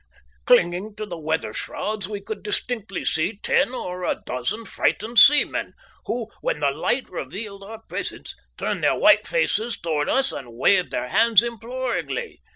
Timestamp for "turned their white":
8.57-9.27